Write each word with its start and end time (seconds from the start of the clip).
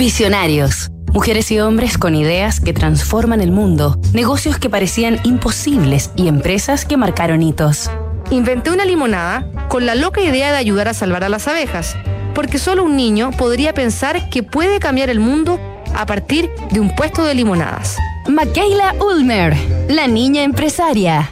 Visionarios. 0.00 0.88
Mujeres 1.12 1.50
y 1.50 1.60
hombres 1.60 1.98
con 1.98 2.14
ideas 2.14 2.58
que 2.58 2.72
transforman 2.72 3.42
el 3.42 3.52
mundo, 3.52 4.00
negocios 4.14 4.56
que 4.56 4.70
parecían 4.70 5.20
imposibles 5.24 6.10
y 6.16 6.26
empresas 6.26 6.86
que 6.86 6.96
marcaron 6.96 7.42
hitos. 7.42 7.90
Inventé 8.30 8.70
una 8.70 8.86
limonada 8.86 9.46
con 9.68 9.84
la 9.84 9.94
loca 9.94 10.22
idea 10.22 10.52
de 10.52 10.56
ayudar 10.56 10.88
a 10.88 10.94
salvar 10.94 11.22
a 11.22 11.28
las 11.28 11.48
abejas, 11.48 11.98
porque 12.34 12.58
solo 12.58 12.82
un 12.82 12.96
niño 12.96 13.30
podría 13.32 13.74
pensar 13.74 14.30
que 14.30 14.42
puede 14.42 14.80
cambiar 14.80 15.10
el 15.10 15.20
mundo 15.20 15.60
a 15.94 16.06
partir 16.06 16.48
de 16.70 16.80
un 16.80 16.94
puesto 16.96 17.22
de 17.26 17.34
limonadas. 17.34 17.98
Michaela 18.26 18.94
Ulmer, 19.00 19.54
la 19.90 20.06
niña 20.06 20.44
empresaria. 20.44 21.30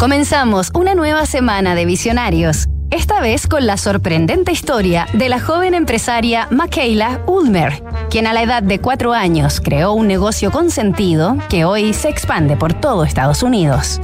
Comenzamos 0.00 0.72
una 0.74 0.96
nueva 0.96 1.26
semana 1.26 1.76
de 1.76 1.84
visionarios, 1.84 2.66
esta 2.90 3.20
vez 3.20 3.46
con 3.46 3.66
la 3.66 3.76
sorprendente 3.76 4.52
historia 4.52 5.06
de 5.12 5.28
la 5.28 5.40
joven 5.40 5.74
empresaria 5.74 6.48
Michaela 6.50 7.22
Ulmer, 7.26 7.82
quien 8.10 8.26
a 8.26 8.32
la 8.32 8.42
edad 8.42 8.62
de 8.62 8.78
cuatro 8.78 9.12
años 9.12 9.60
creó 9.60 9.92
un 9.92 10.06
negocio 10.06 10.50
con 10.50 10.70
sentido 10.70 11.36
que 11.50 11.64
hoy 11.64 11.92
se 11.92 12.08
expande 12.08 12.56
por 12.56 12.72
todo 12.74 13.04
Estados 13.04 13.42
Unidos. 13.42 14.00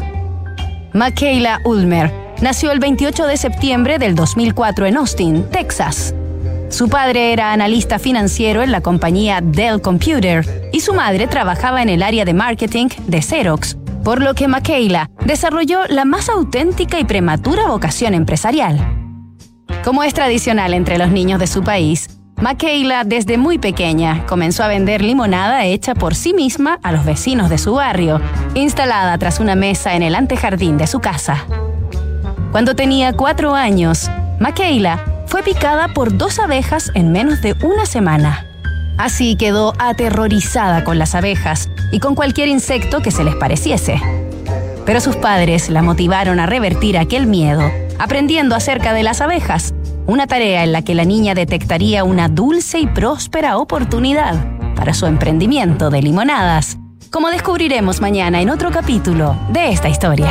Michaela 0.93 1.61
Ulmer 1.65 2.13
nació 2.43 2.73
el 2.73 2.79
28 2.79 3.27
de 3.27 3.37
septiembre 3.37 3.99
del 3.99 4.15
2004 4.15 4.87
en 4.87 4.97
Austin, 4.99 5.45
Texas. 5.51 6.15
Su 6.69 6.89
padre 6.89 7.33
era 7.33 7.53
analista 7.53 7.99
financiero 7.99 8.63
en 8.63 8.73
la 8.73 8.81
compañía 8.81 9.41
Dell 9.41 9.81
Computer 9.81 10.71
y 10.73 10.81
su 10.81 10.93
madre 10.93 11.27
trabajaba 11.27 11.83
en 11.83 11.89
el 11.89 12.03
área 12.03 12.25
de 12.25 12.35
marketing 12.35 12.89
de 13.07 13.23
Xerox, 13.23 13.77
por 14.05 14.23
lo 14.23 14.35
que 14.35 14.49
Michaela 14.49 15.11
desarrolló 15.25 15.81
la 15.89 16.05
más 16.05 16.29
auténtica 16.29 17.01
y 17.01 17.05
prematura 17.05 17.69
vocación 17.69 18.15
empresarial. 18.15 18.79
Como 19.83 20.03
es 20.03 20.15
tradicional 20.15 20.75
entre 20.75 20.99
los 20.99 21.11
niños 21.11 21.41
de 21.41 21.47
su 21.47 21.63
país, 21.63 22.09
Michaela 22.37 23.05
desde 23.05 23.39
muy 23.39 23.59
pequeña 23.59 24.27
comenzó 24.27 24.63
a 24.63 24.69
vender 24.69 25.03
limonada 25.03 25.65
hecha 25.65 25.95
por 25.95 26.15
sí 26.15 26.35
misma 26.35 26.79
a 26.83 26.93
los 26.93 27.05
vecinos 27.05 27.49
de 27.49 27.59
su 27.59 27.75
barrio, 27.75 28.21
instalada 28.55 29.17
tras 29.19 29.41
una 29.41 29.55
mesa 29.55 29.95
en 29.95 30.03
el 30.03 30.15
antejardín 30.15 30.77
de 30.77 30.87
su 30.87 31.01
casa. 31.01 31.45
Cuando 32.53 32.75
tenía 32.75 33.15
cuatro 33.15 33.55
años, 33.55 34.11
Michaela 34.39 35.03
fue 35.27 35.43
picada 35.43 35.89
por 35.89 36.17
dos 36.17 36.39
abejas 36.39 36.91
en 36.95 37.11
menos 37.11 37.41
de 37.41 37.57
una 37.63 37.87
semana. 37.87 38.54
Así 38.97 39.37
quedó 39.37 39.73
aterrorizada 39.79 40.85
con 40.85 40.99
las 40.99 41.15
abejas 41.15 41.69
y 41.93 41.99
con 42.01 42.15
cualquier 42.15 42.49
insecto 42.49 43.01
que 43.01 43.11
se 43.11 43.25
les 43.25 43.35
pareciese. 43.35 44.01
Pero 44.87 45.01
sus 45.01 45.17
padres 45.17 45.71
la 45.71 45.83
motivaron 45.83 46.39
a 46.41 46.47
revertir 46.47 46.99
aquel 46.99 47.27
miedo, 47.27 47.71
aprendiendo 47.99 48.55
acerca 48.55 48.93
de 48.93 49.03
las 49.03 49.21
abejas, 49.21 49.75
una 50.07 50.27
tarea 50.27 50.65
en 50.65 50.73
la 50.73 50.83
que 50.83 50.95
la 50.95 51.05
niña 51.05 51.35
detectaría 51.35 52.05
una 52.05 52.29
dulce 52.29 52.79
y 52.79 52.87
próspera 52.87 53.57
oportunidad 53.57 54.45
para 54.77 54.95
su 54.95 55.07
emprendimiento 55.07 55.91
de 55.91 56.03
limonadas, 56.03 56.79
como 57.11 57.31
descubriremos 57.31 58.01
mañana 58.01 58.43
en 58.43 58.51
otro 58.51 58.71
capítulo 58.71 59.37
de 59.51 59.71
esta 59.71 59.89
historia. 59.89 60.31